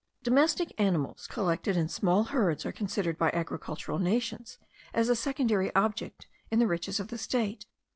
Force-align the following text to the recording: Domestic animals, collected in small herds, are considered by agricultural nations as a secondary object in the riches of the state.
Domestic 0.23 0.73
animals, 0.81 1.27
collected 1.27 1.77
in 1.77 1.87
small 1.87 2.23
herds, 2.23 2.65
are 2.65 2.71
considered 2.71 3.19
by 3.19 3.29
agricultural 3.35 3.99
nations 3.99 4.57
as 4.95 5.09
a 5.09 5.15
secondary 5.15 5.71
object 5.75 6.25
in 6.49 6.57
the 6.57 6.65
riches 6.65 6.99
of 6.99 7.09
the 7.09 7.19
state. 7.19 7.67